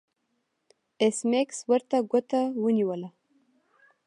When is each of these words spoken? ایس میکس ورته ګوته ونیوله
ایس 1.01 1.17
میکس 1.29 1.57
ورته 1.69 1.97
ګوته 2.11 2.41
ونیوله 2.63 3.09